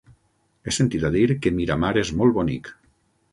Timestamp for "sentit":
0.77-1.05